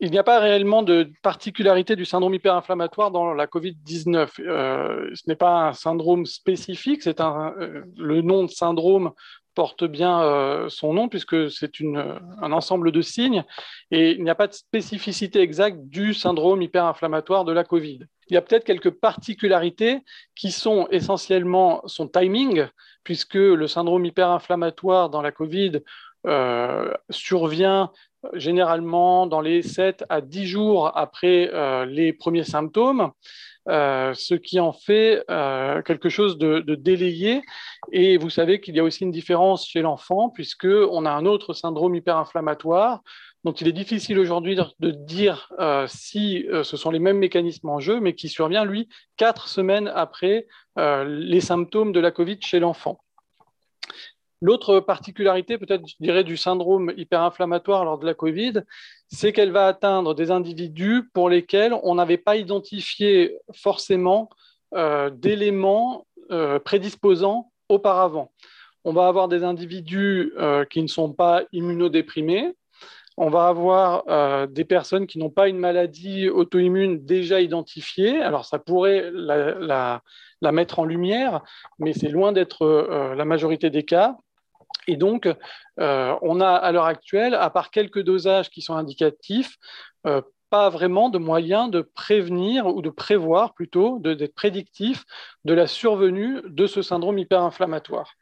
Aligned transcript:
il 0.00 0.10
n'y 0.10 0.18
a 0.18 0.22
pas 0.22 0.40
réellement 0.40 0.82
de 0.82 1.10
particularité 1.22 1.96
du 1.96 2.04
syndrome 2.04 2.34
hyperinflammatoire 2.34 3.10
dans 3.10 3.32
la 3.32 3.46
COVID-19. 3.46 4.40
Euh, 4.40 5.10
ce 5.14 5.22
n'est 5.26 5.36
pas 5.36 5.68
un 5.68 5.72
syndrome 5.72 6.26
spécifique, 6.26 7.06
un, 7.18 7.54
euh, 7.58 7.82
le 7.96 8.20
nom 8.20 8.44
de 8.44 8.50
syndrome 8.50 9.12
porte 9.54 9.84
bien 9.84 10.20
euh, 10.20 10.68
son 10.68 10.92
nom 10.92 11.08
puisque 11.08 11.50
c'est 11.50 11.72
un 11.80 12.52
ensemble 12.52 12.92
de 12.92 13.00
signes 13.00 13.42
et 13.90 14.10
il 14.10 14.22
n'y 14.22 14.28
a 14.28 14.34
pas 14.34 14.48
de 14.48 14.52
spécificité 14.52 15.40
exacte 15.40 15.78
du 15.84 16.12
syndrome 16.12 16.60
hyperinflammatoire 16.60 17.46
de 17.46 17.52
la 17.52 17.64
COVID. 17.64 18.00
Il 18.28 18.34
y 18.34 18.36
a 18.36 18.42
peut-être 18.42 18.64
quelques 18.64 18.90
particularités 18.90 20.02
qui 20.34 20.50
sont 20.50 20.88
essentiellement 20.90 21.80
son 21.86 22.06
timing, 22.06 22.66
puisque 23.02 23.34
le 23.34 23.66
syndrome 23.66 24.04
hyperinflammatoire 24.04 25.08
dans 25.08 25.22
la 25.22 25.32
COVID 25.32 25.80
survient 27.08 27.92
généralement 28.34 29.26
dans 29.26 29.40
les 29.40 29.62
7 29.62 30.04
à 30.08 30.20
10 30.20 30.46
jours 30.46 30.96
après 30.96 31.50
euh, 31.52 31.84
les 31.84 32.12
premiers 32.12 32.44
symptômes, 32.44 33.10
euh, 33.68 34.14
ce 34.14 34.34
qui 34.34 34.60
en 34.60 34.72
fait 34.72 35.24
euh, 35.30 35.82
quelque 35.82 36.08
chose 36.08 36.38
de, 36.38 36.60
délayé. 36.74 37.42
Et 37.92 38.16
vous 38.16 38.30
savez 38.30 38.60
qu'il 38.60 38.76
y 38.76 38.80
a 38.80 38.84
aussi 38.84 39.04
une 39.04 39.10
différence 39.10 39.66
chez 39.66 39.82
l'enfant, 39.82 40.30
puisqu'on 40.30 41.06
a 41.06 41.10
un 41.10 41.26
autre 41.26 41.54
syndrome 41.54 41.94
hyperinflammatoire. 41.94 43.02
Donc 43.44 43.60
il 43.60 43.68
est 43.68 43.72
difficile 43.72 44.18
aujourd'hui 44.18 44.56
de, 44.80 44.90
dire 44.90 45.52
si 45.86 46.46
ce 46.64 46.76
sont 46.76 46.90
les 46.90 46.98
mêmes 46.98 47.18
mécanismes 47.18 47.68
en 47.68 47.78
jeu, 47.78 48.00
mais 48.00 48.14
qui 48.14 48.28
survient, 48.28 48.64
lui, 48.64 48.88
quatre 49.16 49.46
semaines 49.46 49.88
après 49.94 50.48
les 50.76 51.40
symptômes 51.40 51.92
de 51.92 52.00
la 52.00 52.10
COVID 52.10 52.38
chez 52.40 52.58
l'enfant. 52.58 52.98
L'autre 54.42 54.80
particularité, 54.80 55.56
peut-être, 55.56 55.86
je 55.88 55.94
dirais, 55.98 56.22
du 56.22 56.36
syndrome 56.36 56.92
hyperinflammatoire 56.96 57.84
lors 57.84 57.98
de 57.98 58.04
la 58.04 58.12
COVID, 58.12 58.62
c'est 59.08 59.32
qu'elle 59.32 59.50
va 59.50 59.66
atteindre 59.66 60.14
des 60.14 60.30
individus 60.30 61.08
pour 61.14 61.30
lesquels 61.30 61.74
on 61.82 61.94
n'avait 61.94 62.18
pas 62.18 62.36
identifié 62.36 63.38
forcément 63.54 64.28
euh, 64.74 65.08
d'éléments 65.10 66.06
euh, 66.30 66.58
prédisposants 66.58 67.50
auparavant. 67.70 68.32
On 68.84 68.92
va 68.92 69.08
avoir 69.08 69.28
des 69.28 69.42
individus 69.42 70.32
euh, 70.36 70.64
qui 70.66 70.82
ne 70.82 70.86
sont 70.86 71.12
pas 71.12 71.44
immunodéprimés, 71.52 72.52
on 73.16 73.30
va 73.30 73.46
avoir 73.48 74.04
des 74.48 74.66
personnes 74.66 75.06
qui 75.06 75.18
n'ont 75.18 75.30
pas 75.30 75.48
une 75.48 75.56
maladie 75.56 76.28
auto-immune 76.28 77.02
déjà 77.06 77.40
identifiée. 77.40 78.20
Alors, 78.20 78.44
ça 78.44 78.58
pourrait 78.58 79.10
la 79.10 80.02
mettre 80.52 80.80
en 80.80 80.84
lumière, 80.84 81.40
mais 81.78 81.94
c'est 81.94 82.10
loin 82.10 82.32
d'être 82.32 83.14
la 83.16 83.24
majorité 83.24 83.70
des 83.70 83.84
cas. 83.84 84.18
Et 84.86 84.96
donc, 84.96 85.28
euh, 85.80 86.16
on 86.22 86.40
a 86.40 86.48
à 86.48 86.72
l'heure 86.72 86.86
actuelle, 86.86 87.34
à 87.34 87.50
part 87.50 87.70
quelques 87.70 88.02
dosages 88.02 88.50
qui 88.50 88.62
sont 88.62 88.74
indicatifs, 88.74 89.56
euh, 90.06 90.20
pas 90.48 90.68
vraiment 90.70 91.08
de 91.08 91.18
moyens 91.18 91.70
de 91.70 91.80
prévenir 91.80 92.66
ou 92.66 92.80
de 92.80 92.90
prévoir 92.90 93.52
plutôt, 93.54 93.98
d'être 93.98 94.34
prédictif 94.34 95.04
de 95.44 95.54
la 95.54 95.66
survenue 95.66 96.40
de 96.44 96.66
ce 96.66 96.82
syndrome 96.82 97.18
hyperinflammatoire. 97.18 98.12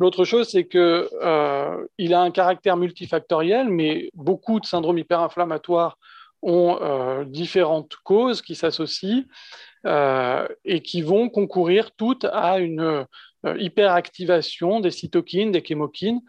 L'autre 0.00 0.24
chose, 0.24 0.48
c'est 0.50 0.66
qu'il 0.66 0.80
euh, 0.80 1.86
a 2.10 2.18
un 2.18 2.30
caractère 2.30 2.76
multifactoriel, 2.76 3.68
mais 3.68 4.10
beaucoup 4.12 4.60
de 4.60 4.66
syndromes 4.66 4.98
hyperinflammatoires 4.98 5.98
ont 6.42 7.24
différentes 7.26 7.96
causes 8.04 8.42
qui 8.42 8.54
s'associent 8.54 9.24
et 9.84 10.82
qui 10.82 11.02
vont 11.02 11.28
concourir 11.28 11.90
toutes 11.96 12.26
à 12.26 12.58
une 12.58 13.06
hyperactivation 13.58 14.80
des 14.80 14.90
cytokines, 14.90 15.52
des 15.52 15.64
chémokines, 15.64 16.20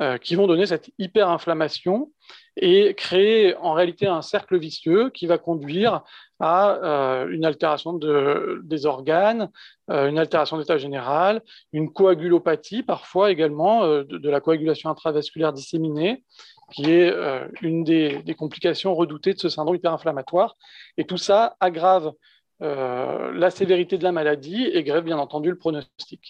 euh, 0.00 0.18
qui 0.18 0.34
vont 0.34 0.46
donner 0.46 0.66
cette 0.66 0.90
hyperinflammation 0.98 2.12
et 2.56 2.94
créer 2.94 3.56
en 3.56 3.72
réalité 3.72 4.06
un 4.06 4.22
cercle 4.22 4.58
vicieux 4.58 5.10
qui 5.10 5.26
va 5.26 5.38
conduire 5.38 6.02
à 6.40 6.76
euh, 6.76 7.28
une 7.28 7.44
altération 7.44 7.94
des 7.94 8.86
organes, 8.86 9.50
une 9.88 10.18
altération 10.18 10.58
d'état 10.58 10.78
général, 10.78 11.42
une 11.72 11.92
coagulopathie 11.92 12.82
parfois 12.82 13.30
également 13.30 13.86
de, 13.86 14.28
la 14.28 14.40
coagulation 14.40 14.90
intravasculaire 14.90 15.52
disséminée, 15.52 16.24
qui 16.72 16.90
est 16.90 17.14
une 17.62 17.84
des, 17.84 18.22
des, 18.22 18.34
complications 18.34 18.94
redoutées 18.94 19.34
de 19.34 19.38
ce 19.38 19.48
syndrome 19.48 19.76
hyperinflammatoire. 19.76 20.56
Et 20.96 21.04
tout 21.04 21.18
ça 21.18 21.56
aggrave 21.60 22.12
la 22.60 23.50
sévérité 23.50 23.96
de 23.98 24.02
la 24.02 24.12
maladie 24.12 24.64
et 24.64 24.82
grève 24.82 25.04
bien 25.04 25.18
entendu 25.18 25.50
le 25.50 25.58
pronostic 25.58 26.22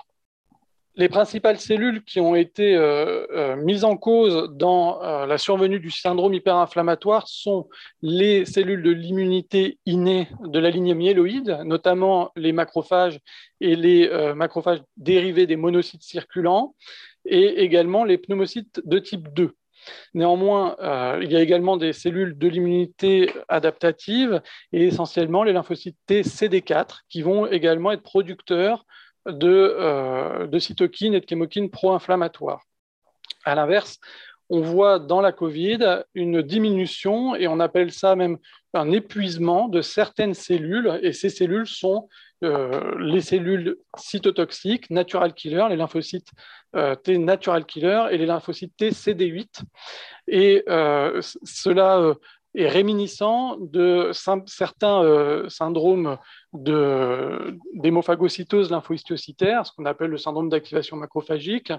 les 0.96 1.08
principales 1.08 1.60
cellules 1.60 2.02
qui 2.02 2.20
ont 2.20 2.34
été 2.34 2.74
euh, 2.74 3.26
euh, 3.30 3.56
mises 3.56 3.84
en 3.84 3.96
cause 3.96 4.50
dans 4.52 5.02
euh, 5.02 5.26
la 5.26 5.36
survenue 5.36 5.78
du 5.78 5.90
syndrome 5.90 6.32
hyperinflammatoire 6.32 7.28
sont 7.28 7.68
les 8.00 8.46
cellules 8.46 8.82
de 8.82 8.90
l'immunité 8.90 9.78
innée 9.84 10.28
de 10.40 10.58
la 10.58 10.70
ligne 10.70 10.94
myéloïde, 10.94 11.58
notamment 11.64 12.32
les 12.34 12.52
macrophages 12.52 13.20
et 13.60 13.76
les 13.76 14.08
macrophages 14.34 14.82
dérivés 14.96 15.46
des 15.46 15.56
monocytes 15.56 16.02
circulants, 16.02 16.74
et 17.24 17.62
également 17.62 18.04
les 18.04 18.18
pneumocytes 18.18 18.80
de 18.84 18.98
type 18.98 19.32
2. 19.34 19.52
Néanmoins, 20.14 20.76
il 21.20 21.30
y 21.30 21.36
a 21.36 21.40
également 21.40 21.76
des 21.76 21.92
cellules 21.92 22.36
de 22.36 22.48
l'immunité 22.48 23.30
adaptative 23.48 24.42
et 24.72 24.84
essentiellement 24.84 25.42
les 25.42 25.52
lymphocytes 25.52 25.96
T 26.06 26.22
CD4 26.22 27.00
qui 27.08 27.22
vont 27.22 27.46
également 27.46 27.92
être 27.92 28.02
producteurs 28.02 28.84
euh, 29.26 30.46
de, 30.46 30.58
cytokines 30.58 31.14
et 31.14 31.20
de 31.20 31.26
chémokines 31.28 31.70
pro-inflammatoires. 31.70 32.62
À 33.44 33.54
l'inverse, 33.54 33.98
on 34.48 34.60
voit 34.60 34.98
dans 35.00 35.20
la 35.20 35.32
COVID 35.32 36.04
une 36.14 36.42
diminution, 36.42 37.34
et 37.34 37.48
on 37.48 37.58
appelle 37.58 37.92
ça 37.92 38.14
même 38.14 38.38
un 38.74 38.92
épuisement 38.92 39.68
de 39.68 39.80
certaines 39.80 40.34
cellules, 40.34 41.00
et 41.02 41.12
ces 41.12 41.30
cellules 41.30 41.66
sont 41.66 42.08
euh, 42.44 42.94
les 43.00 43.20
cellules 43.20 43.78
cytotoxiques, 43.96 44.90
natural 44.90 45.32
killer, 45.34 45.66
les 45.70 45.76
lymphocytes 45.76 46.30
euh, 46.76 46.94
T 46.94 47.18
natural 47.18 47.64
killer 47.64 48.06
et 48.10 48.18
les 48.18 48.26
lymphocytes 48.26 48.76
T 48.76 48.90
CD8. 48.90 49.62
Et 50.28 50.64
cela 51.42 52.14
est 52.56 52.68
réminiscent 52.68 53.56
de 53.60 54.10
certains 54.46 55.04
euh, 55.04 55.48
syndromes 55.48 56.18
d'hémophagocytose 56.54 58.70
lymphohistiocytaire, 58.70 59.66
ce 59.66 59.72
qu'on 59.72 59.84
appelle 59.84 60.10
le 60.10 60.16
syndrome 60.16 60.48
d'activation 60.48 60.96
macrophagique, 60.96 61.70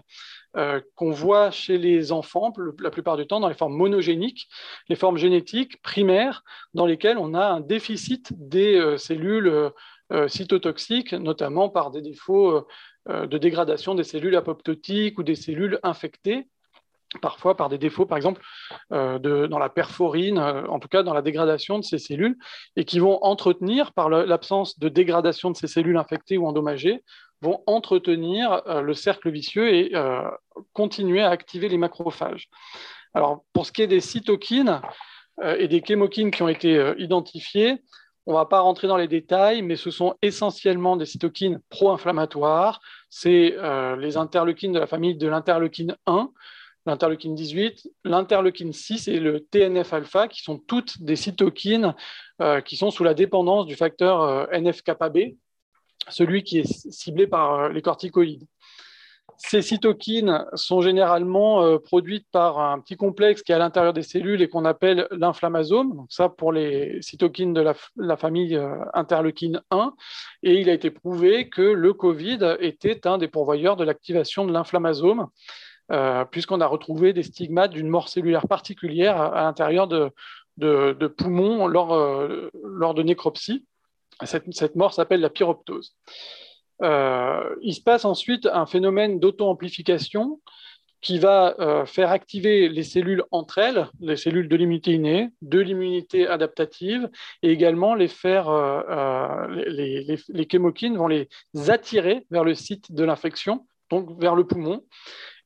euh, 0.55 0.79
qu'on 0.95 1.11
voit 1.11 1.49
chez 1.49 1.79
les 1.79 2.11
enfants 2.11 2.53
la 2.79 2.91
plupart 2.91 3.17
du 3.17 3.25
temps 3.25 3.39
dans 3.39 3.49
les 3.49 3.55
formes 3.55 3.75
monogéniques, 3.75 4.47
les 4.87 4.95
formes 4.95 5.17
génétiques 5.17 5.81
primaires, 5.81 6.43
dans 6.75 6.85
lesquelles 6.85 7.17
on 7.17 7.33
a 7.33 7.47
un 7.47 7.59
déficit 7.59 8.31
des 8.37 8.75
euh, 8.75 8.97
cellules 8.97 9.71
cytotoxiques, 10.29 11.11
notamment 11.11 11.67
par 11.67 11.91
des 11.91 12.01
défauts 12.01 12.65
de 13.09 13.37
dégradation 13.37 13.93
des 13.93 14.05
cellules 14.05 14.37
apoptotiques 14.37 15.19
ou 15.19 15.23
des 15.23 15.35
cellules 15.35 15.81
infectées 15.83 16.47
parfois 17.17 17.55
par 17.55 17.69
des 17.69 17.77
défauts, 17.77 18.05
par 18.05 18.17
exemple, 18.17 18.41
euh, 18.91 19.47
dans 19.47 19.59
la 19.59 19.69
perforine, 19.69 20.37
euh, 20.37 20.65
en 20.67 20.79
tout 20.79 20.87
cas 20.87 21.03
dans 21.03 21.13
la 21.13 21.21
dégradation 21.21 21.79
de 21.79 21.83
ces 21.83 21.97
cellules, 21.97 22.37
et 22.75 22.85
qui 22.85 22.99
vont 22.99 23.23
entretenir, 23.23 23.93
par 23.93 24.09
l'absence 24.09 24.79
de 24.79 24.89
dégradation 24.89 25.51
de 25.51 25.57
ces 25.57 25.67
cellules 25.67 25.97
infectées 25.97 26.37
ou 26.37 26.47
endommagées, 26.47 27.03
vont 27.41 27.63
entretenir 27.67 28.61
euh, 28.67 28.81
le 28.81 28.93
cercle 28.93 29.29
vicieux 29.29 29.73
et 29.73 29.93
continuer 30.73 31.21
à 31.21 31.29
activer 31.29 31.69
les 31.69 31.77
macrophages. 31.77 32.49
Alors, 33.13 33.43
pour 33.53 33.65
ce 33.65 33.71
qui 33.71 33.81
est 33.81 33.87
des 33.87 34.01
cytokines 34.01 34.81
et 35.43 35.67
des 35.67 35.83
chémokines 35.85 36.31
qui 36.31 36.41
ont 36.41 36.47
été 36.47 36.93
identifiées, 36.97 37.77
on 38.25 38.31
ne 38.31 38.37
va 38.37 38.45
pas 38.45 38.59
rentrer 38.59 38.87
dans 38.87 38.97
les 38.97 39.07
détails, 39.07 39.61
mais 39.61 39.75
ce 39.75 39.91
sont 39.91 40.15
essentiellement 40.21 40.97
des 40.97 41.05
cytokines 41.05 41.59
pro-inflammatoires. 41.69 42.81
C'est 43.09 43.55
les 43.97 44.17
interleukines 44.17 44.73
de 44.73 44.79
la 44.79 44.87
famille 44.87 45.15
de 45.15 45.27
l'interleukine 45.27 45.95
1, 46.07 46.31
l'interleukine 46.87 47.35
18, 47.35 47.91
l'interleukine 48.03 48.73
6 48.73 49.07
et 49.07 49.19
le 49.19 49.41
TNF-alpha, 49.41 50.27
qui 50.27 50.41
sont 50.41 50.57
toutes 50.57 51.01
des 51.01 51.15
cytokines 51.15 51.93
euh, 52.41 52.61
qui 52.61 52.77
sont 52.77 52.91
sous 52.91 53.03
la 53.03 53.13
dépendance 53.13 53.65
du 53.65 53.75
facteur 53.75 54.21
euh, 54.21 54.45
NF-kappa-B, 54.51 55.35
celui 56.09 56.43
qui 56.43 56.59
est 56.59 56.91
ciblé 56.91 57.27
par 57.27 57.53
euh, 57.53 57.69
les 57.69 57.81
corticoïdes. 57.81 58.45
Ces 59.37 59.61
cytokines 59.61 60.45
sont 60.53 60.81
généralement 60.81 61.77
produites 61.77 62.25
par 62.31 62.59
un 62.59 62.79
petit 62.79 62.95
complexe 62.95 63.43
qui 63.43 63.51
est 63.51 63.55
à 63.55 63.59
l'intérieur 63.59 63.93
des 63.93 64.01
cellules 64.01 64.41
et 64.41 64.49
qu'on 64.49 64.65
appelle 64.65 65.07
l'inflammasome. 65.11 66.07
Ça 66.09 66.27
pour 66.27 66.51
les 66.51 66.99
cytokines 67.03 67.53
de 67.53 67.61
la, 67.61 67.75
la 67.97 68.17
famille 68.17 68.59
interleukine 68.95 69.61
1. 69.69 69.93
Et 70.41 70.59
il 70.59 70.71
a 70.71 70.73
été 70.73 70.89
prouvé 70.89 71.49
que 71.49 71.61
le 71.61 71.93
Covid 71.93 72.55
était 72.59 73.05
un 73.05 73.19
des 73.19 73.27
pourvoyeurs 73.27 73.75
de 73.75 73.83
l'activation 73.83 74.43
de 74.43 74.51
l'inflammasome. 74.51 75.27
Euh, 75.89 76.25
puisqu'on 76.25 76.59
a 76.59 76.67
retrouvé 76.67 77.13
des 77.13 77.23
stigmates 77.23 77.71
d'une 77.71 77.87
mort 77.87 78.09
cellulaire 78.09 78.47
particulière 78.47 79.21
à, 79.21 79.43
l'intérieur 79.43 79.87
de, 79.87 81.07
poumons 81.07 81.69
euh, 81.69 82.49
lors, 82.63 82.93
de 82.93 83.03
nécropsie. 83.03 83.65
Cette, 84.23 84.75
mort 84.75 84.93
s'appelle 84.93 85.21
la 85.21 85.29
pyroptose. 85.29 85.95
Euh, 86.83 87.55
il 87.61 87.73
se 87.73 87.81
passe 87.81 88.03
ensuite 88.03 88.47
un 88.47 88.65
phénomène 88.65 89.19
d'auto-amplification 89.19 90.39
qui 91.01 91.19
va 91.19 91.55
euh, 91.59 91.85
faire 91.85 92.11
activer 92.11 92.69
les 92.69 92.83
cellules 92.83 93.23
entre 93.31 93.59
elles, 93.59 93.87
les 93.99 94.17
cellules 94.17 94.49
de 94.49 94.55
l'immunité 94.55 94.93
innée, 94.93 95.29
de 95.41 95.59
l'immunité 95.59 96.27
adaptative, 96.27 97.09
et 97.43 97.51
également 97.51 97.93
les 97.93 98.07
faire, 98.07 98.49
euh, 98.49 98.81
euh, 98.89 99.47
les, 99.47 100.03
les, 100.03 100.19
les, 100.27 100.47
chémokines 100.49 100.97
vont 100.97 101.07
les 101.07 101.29
attirer 101.67 102.25
vers 102.31 102.43
le 102.43 102.55
site 102.55 102.91
de 102.91 103.03
l'infection, 103.03 103.67
donc 103.89 104.19
vers 104.19 104.35
le 104.35 104.45
poumon. 104.45 104.83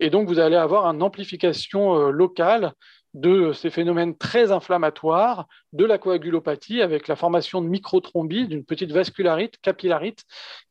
Et 0.02 0.10
donc, 0.10 0.28
vous 0.28 0.40
allez 0.40 0.58
avoir 0.58 0.86
une 0.88 1.02
amplification 1.02 2.10
locale 2.10 2.74
de 3.14 3.54
ces 3.54 3.70
phénomènes 3.70 4.18
très 4.18 4.52
inflammatoires, 4.52 5.48
de 5.72 5.86
la 5.86 5.98
coagulopathie 5.98 6.82
avec 6.82 7.08
la 7.08 7.16
formation 7.16 7.62
de 7.62 7.68
microthrombie, 7.68 8.48
d'une 8.48 8.66
petite 8.66 8.92
vascularite, 8.92 9.58
capillarite, 9.62 10.24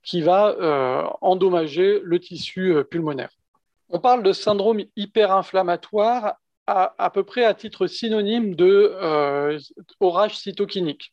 qui 0.03 0.21
va 0.21 1.17
endommager 1.21 2.01
le 2.03 2.19
tissu 2.19 2.75
pulmonaire. 2.91 3.31
On 3.89 4.01
parle 4.01 4.23
de 4.23 4.33
syndrome 4.33 4.83
hyperinflammatoire 4.97 6.35
à, 6.67 6.95
à 6.99 7.11
peu 7.11 7.25
près 7.25 7.45
à 7.45 7.55
titre 7.55 7.89
synonyme 7.89 8.55
de 8.55 8.93
euh, 9.03 9.59
orage 9.99 10.39
cytokinique. 10.39 11.13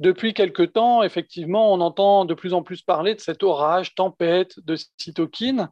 Depuis 0.00 0.34
quelque 0.34 0.64
temps, 0.64 1.04
effectivement, 1.04 1.72
on 1.72 1.80
entend 1.80 2.24
de 2.24 2.34
plus 2.34 2.54
en 2.54 2.62
plus 2.62 2.82
parler 2.82 3.14
de 3.14 3.20
cet 3.20 3.44
orage, 3.44 3.94
tempête 3.94 4.58
de 4.64 4.76
cytokines, 4.96 5.68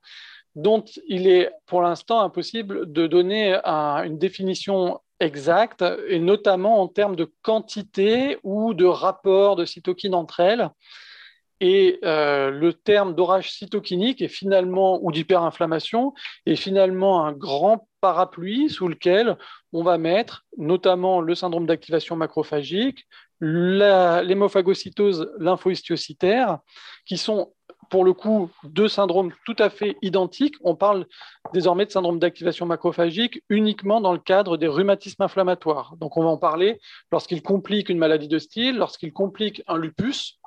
dont 0.55 0.85
il 1.09 1.29
est 1.29 1.51
pour 1.67 1.83
l'instant 1.83 2.21
impossible 2.21 2.93
de 2.93 3.07
donner 3.07 3.55
une 3.65 4.19
définition 4.19 5.01
exacte, 5.21 5.85
et 6.09 6.19
notamment 6.19 6.81
en 6.81 6.89
termes 6.89 7.17
de 7.17 7.31
quantité 7.43 8.39
ou 8.43 8.75
de 8.75 8.87
rapport 8.87 9.57
de 9.57 9.65
cytokines 9.65 10.15
entre 10.15 10.41
elles. 10.41 10.71
Et 11.61 11.99
euh, 12.05 12.51
le 12.51 12.73
terme 12.73 13.15
d'orage 13.15 13.53
cytokinique 13.53 14.23
est 14.23 14.29
finalement, 14.29 14.99
ou 15.03 15.13
d'hyperinflammation, 15.13 16.15
est 16.47 16.57
finalement 16.57 17.27
un 17.27 17.33
grand 17.33 17.87
parapluie 18.01 18.71
sous 18.71 18.89
lequel 18.89 19.37
on 19.75 19.83
va 19.83 19.99
mettre 19.99 20.47
notamment 20.57 21.21
le 21.21 21.35
syndrome 21.35 21.67
d'activation 21.67 22.17
macrophagique, 22.17 23.07
l'hémophagocytose 23.41 25.31
lymphohistiocytaire, 25.39 26.61
qui 27.05 27.19
sont 27.19 27.53
pour 27.91 28.05
le 28.05 28.13
coup 28.13 28.51
deux 28.65 28.89
syndromes 28.89 29.33
tout 29.45 29.57
à 29.59 29.69
fait 29.69 29.97
identiques. 30.01 30.55
On 30.63 30.77
parle 30.77 31.07
désormais 31.53 31.85
de 31.85 31.91
syndrome 31.91 32.19
d'activation 32.19 32.65
macrophagique 32.65 33.43
uniquement 33.49 34.01
dans 34.01 34.13
le 34.13 34.19
cadre 34.19 34.57
des 34.57 34.69
rhumatismes 34.69 35.23
inflammatoires. 35.23 35.97
Donc 35.99 36.17
on 36.17 36.23
va 36.23 36.31
en 36.31 36.39
parler 36.39 36.81
lorsqu'il 37.13 37.43
complique 37.43 37.89
une 37.89 37.99
maladie 37.99 38.29
de 38.29 38.39
style, 38.39 38.77
lorsqu'il 38.77 39.13
complique 39.13 39.63
un 39.67 39.77
lupus. 39.77 40.39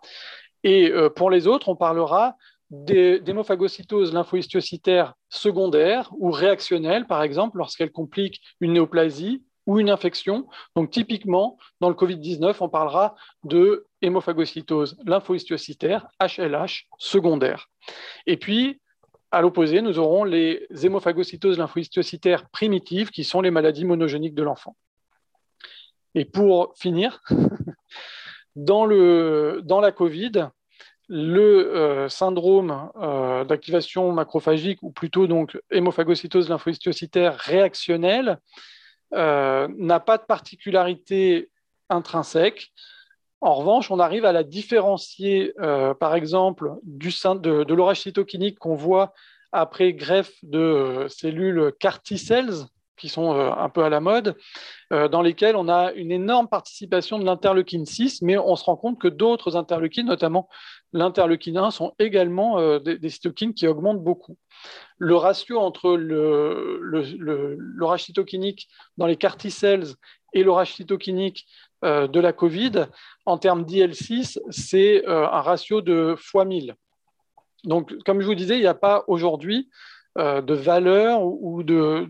Et 0.63 0.89
euh, 0.89 1.09
pour 1.09 1.29
les 1.29 1.45
autres, 1.45 1.69
on 1.69 1.75
parlera 1.75 2.37
d'hémophagocytose 2.71 4.13
lymphohistiocytaire 4.13 5.13
secondaire 5.29 6.09
ou 6.17 6.31
réactionnelle, 6.31 7.05
par 7.05 7.21
exemple, 7.21 7.57
lorsqu'elle 7.57 7.91
complique 7.91 8.41
une 8.61 8.73
néoplasie 8.73 9.43
ou 9.65 9.79
une 9.79 9.89
infection. 9.89 10.47
Donc, 10.75 10.91
typiquement, 10.91 11.57
dans 11.79 11.89
le 11.89 11.95
Covid-19, 11.95 12.55
on 12.59 12.69
parlera 12.69 13.15
de 13.43 13.85
hémophagocytose 14.01 14.97
lymphohistiocytaire, 15.05 16.07
HLH, 16.19 16.87
secondaire. 16.97 17.69
Et 18.27 18.37
puis, 18.37 18.81
à 19.31 19.41
l'opposé, 19.41 19.81
nous 19.81 19.99
aurons 19.99 20.23
les 20.23 20.67
hémophagocytoses 20.83 21.57
lymphohistiocytaires 21.57 22.49
primitives, 22.49 23.09
qui 23.09 23.23
sont 23.23 23.41
les 23.41 23.51
maladies 23.51 23.85
monogéniques 23.85 24.35
de 24.35 24.43
l'enfant. 24.43 24.75
Et 26.15 26.25
pour 26.25 26.73
finir, 26.77 27.21
Dans, 28.55 28.85
le, 28.85 29.61
dans 29.63 29.79
la 29.79 29.91
Covid, 29.91 30.49
le 31.09 31.75
euh, 31.75 32.09
syndrome 32.09 32.91
euh, 33.01 33.43
d'activation 33.45 34.11
macrophagique, 34.11 34.79
ou 34.83 34.91
plutôt 34.91 35.25
donc 35.25 35.59
hémophagocytose 35.71 36.49
lymphohistiocytaire 36.49 37.35
réactionnelle, 37.37 38.37
n'a 39.13 39.99
pas 39.99 40.17
de 40.17 40.23
particularité 40.23 41.49
intrinsèque. 41.89 42.71
En 43.41 43.53
revanche, 43.55 43.91
on 43.91 43.99
arrive 43.99 44.25
à 44.25 44.31
la 44.31 44.43
différencier, 44.43 45.53
par 45.99 46.15
exemple, 46.15 46.71
du 46.83 47.09
de, 47.09 47.63
de 47.63 47.73
l'orage 47.73 48.01
cytokinique 48.01 48.59
qu'on 48.59 48.75
voit 48.75 49.13
après 49.51 49.93
greffe 49.93 50.33
de 50.43 51.05
cellules 51.09 51.73
CAR 51.79 52.01
T-cells, 52.01 52.65
qui 52.97 53.09
sont 53.09 53.33
euh, 53.33 53.51
un 53.51 53.69
peu 53.69 53.83
à 53.83 53.89
la 53.89 53.99
mode, 53.99 54.37
euh, 54.91 55.07
dans 55.07 55.21
lesquels 55.21 55.55
on 55.55 55.67
a 55.67 55.91
une 55.93 56.11
énorme 56.11 56.47
participation 56.47 57.19
de 57.19 57.25
l'interleukine 57.25 57.85
6, 57.85 58.21
mais 58.21 58.37
on 58.37 58.55
se 58.55 58.63
rend 58.63 58.77
compte 58.77 58.99
que 58.99 59.07
d'autres 59.07 59.55
interleukines, 59.57 60.07
notamment 60.07 60.47
l'interleukine 60.93 61.57
1, 61.57 61.71
sont 61.71 61.93
également 61.99 62.59
euh, 62.59 62.79
des, 62.79 63.09
cytokines 63.09 63.53
qui 63.53 63.67
augmentent 63.67 64.03
beaucoup. 64.03 64.37
Le 64.97 65.15
ratio 65.15 65.59
entre 65.59 65.97
l'orage 65.97 68.05
cytokinique 68.05 68.69
dans 68.97 69.07
les 69.07 69.17
CAR 69.17 69.37
et 70.33 70.43
l'orage 70.43 70.75
cytokinique 70.75 71.45
de 71.83 72.19
la 72.21 72.31
COVID, 72.31 72.85
en 73.25 73.37
termes 73.37 73.63
d'IL6, 73.63 74.39
c'est 74.49 75.05
un 75.05 75.41
ratio 75.41 75.81
de 75.81 76.15
fois 76.17 76.45
1000. 76.45 76.75
Donc, 77.65 77.93
comme 78.05 78.21
je 78.21 78.25
vous 78.25 78.35
disais, 78.35 78.55
il 78.55 78.61
n'y 78.61 78.67
a 78.67 78.73
pas 78.73 79.03
aujourd'hui 79.07 79.69
euh, 80.17 80.41
de 80.41 80.53
valeurs 80.53 81.23
ou 81.23 81.63
de, 81.63 82.09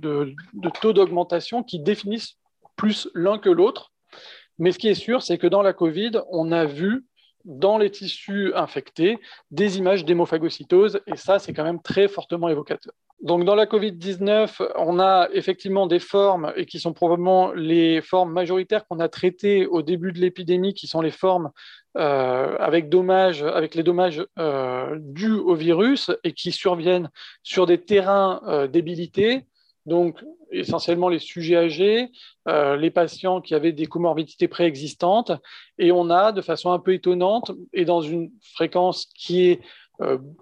taux 0.82 0.94
d'augmentation 0.94 1.64
qui 1.64 1.80
définissent 1.80 2.38
plus 2.76 3.10
l'un 3.14 3.38
que 3.38 3.50
l'autre. 3.50 3.92
Mais 4.60 4.72
ce 4.72 4.80
qui 4.80 4.90
est 4.90 4.94
sûr, 4.94 5.22
c'est 5.22 5.38
que 5.38 5.48
dans 5.48 5.62
la 5.62 5.74
Covid, 5.74 6.12
on 6.30 6.52
a 6.52 6.66
vu 6.66 7.06
dans 7.46 7.78
les 7.78 7.90
tissus 7.90 8.54
infectés 8.56 9.20
des 9.52 9.78
images 9.78 10.06
d'hémophagocytose, 10.06 11.02
et 11.08 11.18
ça, 11.18 11.40
c'est 11.40 11.54
quand 11.54 11.64
même 11.64 11.82
très 11.82 12.08
fortement 12.08 12.50
évocateur. 12.50 12.94
Donc, 13.22 13.46
dans 13.46 13.56
la 13.56 13.66
COVID-19, 13.66 14.62
on 14.76 15.00
a 15.00 15.30
effectivement 15.32 15.88
des 15.88 16.00
formes, 16.00 16.52
et 16.58 16.66
qui 16.66 16.80
sont 16.80 16.92
probablement 16.92 17.54
les 17.54 18.02
formes 18.02 18.34
majoritaires 18.34 18.86
qu'on 18.86 19.00
a 19.00 19.08
traitées 19.08 19.66
au 19.66 19.82
début 19.82 20.12
de 20.12 20.20
l'épidémie, 20.20 20.74
qui 20.74 20.88
sont 20.88 21.00
les 21.00 21.12
formes 21.12 21.52
euh, 21.96 22.58
avec, 22.60 22.90
dommages, 22.90 23.44
avec 23.44 23.76
les 23.76 23.84
dommages 23.84 24.26
euh, 24.40 24.98
dus 25.00 25.32
au 25.32 25.56
virus 25.56 26.12
et 26.24 26.34
qui 26.34 26.52
surviennent 26.52 27.10
sur 27.44 27.66
des 27.66 27.78
terrains 27.78 28.42
euh, 28.48 28.68
débilités, 28.68 29.46
donc 29.86 30.24
essentiellement 30.52 31.10
les 31.10 31.20
sujets 31.20 31.58
âgés, 31.58 32.10
les 32.46 32.92
patients 32.92 33.42
qui 33.42 33.56
avaient 33.56 33.72
des 33.72 33.86
comorbidités 33.86 34.48
préexistantes, 34.48 35.32
et 35.78 35.92
on 35.92 36.10
a 36.10 36.32
de 36.32 36.42
façon 36.42 36.72
un 36.72 36.80
peu 36.80 36.94
étonnante 36.94 37.52
et 37.74 37.86
dans 37.86 38.02
une 38.02 38.32
fréquence 38.54 39.08
qui 39.16 39.48
est 39.48 39.62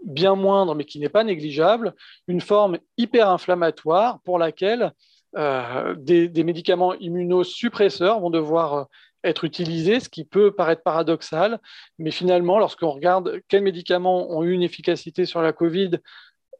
bien 0.04 0.36
moindre 0.36 0.76
mais 0.76 0.86
qui 0.86 1.00
n'est 1.00 1.10
pas 1.10 1.24
négligeable, 1.24 1.96
une 2.28 2.42
forme 2.42 2.78
hyperinflammatoire 2.98 4.20
pour 4.22 4.38
laquelle 4.38 4.92
des, 5.34 6.28
des, 6.28 6.44
médicaments 6.44 6.94
immunosuppresseurs 6.96 8.20
vont 8.20 8.30
devoir 8.30 8.88
être 9.24 9.44
utilisés, 9.44 10.00
ce 10.00 10.10
qui 10.10 10.26
peut 10.26 10.52
paraître 10.52 10.84
paradoxal, 10.84 11.60
mais 12.00 12.12
finalement, 12.12 12.60
lorsqu'on 12.60 12.92
regarde 12.92 13.40
quels 13.48 13.64
médicaments 13.64 14.32
ont 14.32 14.44
eu 14.44 14.52
une 14.52 14.64
efficacité 14.64 15.26
sur 15.26 15.42
la 15.42 15.54
COVID 15.54 15.92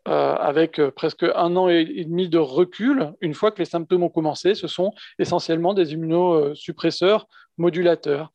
euh, 0.08 0.36
avec 0.36 0.80
euh, 0.80 0.90
presque 0.90 1.24
un 1.36 1.56
an 1.56 1.70
et 1.70 1.86
demi 2.06 2.28
de 2.28 2.40
recul, 2.40 3.14
une 3.22 3.36
fois 3.36 3.52
que 3.52 3.60
les 3.60 3.66
symptômes 3.66 4.02
ont 4.02 4.10
commencé, 4.10 4.56
ce 4.56 4.68
sont 4.68 4.94
essentiellement 5.20 5.76
des 5.76 5.94
immunosuppresseurs 5.94 7.28
modulateurs. 7.60 8.32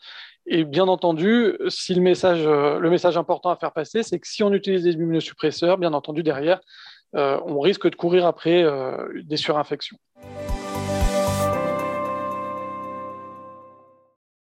Et 0.47 0.63
bien 0.63 0.87
entendu, 0.87 1.59
si 1.69 1.93
le 1.95 2.03
message, 2.03 2.47
euh, 2.47 2.79
le 2.79 2.89
message 2.89 3.17
important 3.17 3.51
à 3.51 3.57
faire 3.57 3.73
passer, 3.73 4.05
c'est 4.05 4.21
que 4.21 4.29
si 4.29 4.45
on 4.45 4.53
utilise 4.53 4.85
des 4.85 4.93
immunosuppresseurs, 4.93 5.77
bien 5.77 5.93
entendu, 5.93 6.23
derrière, 6.23 6.61
on 7.15 7.61
risque 7.61 7.91
de 7.91 7.97
courir 7.97 8.27
après 8.27 8.63
des 9.25 9.39
surinfections. 9.39 9.97